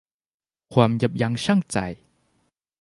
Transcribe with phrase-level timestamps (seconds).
[0.73, 1.77] ความยับยั้งชั่งใจ